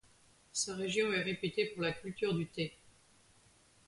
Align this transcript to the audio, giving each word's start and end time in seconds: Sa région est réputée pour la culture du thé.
Sa 0.51 0.75
région 0.75 1.13
est 1.13 1.21
réputée 1.21 1.67
pour 1.67 1.83
la 1.83 1.91
culture 1.91 2.33
du 2.33 2.47
thé. 2.47 2.73